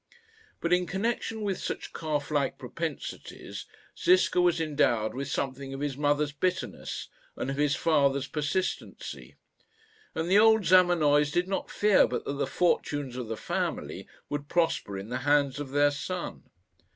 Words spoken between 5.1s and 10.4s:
with something of his mother's bitterness and of his father's persistency; and the